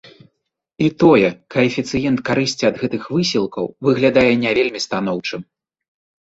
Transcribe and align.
І 0.85 0.85
тое 1.01 1.27
каэфіцыент 1.55 2.23
карысці 2.29 2.65
ад 2.71 2.75
гэтых 2.85 3.03
высілкаў 3.17 3.65
выглядае 3.89 4.25
не 4.47 4.55
вельмі 4.57 4.79
станоўчым. 4.87 5.41